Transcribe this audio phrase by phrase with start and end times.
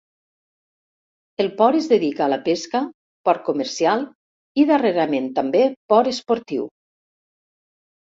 [1.45, 2.83] El port es dedica a la pesca,
[3.29, 4.09] port comercial,
[4.65, 6.71] i darrerament també port esportiu.